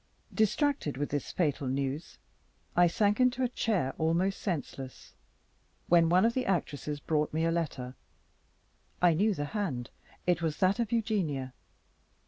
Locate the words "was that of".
10.41-10.91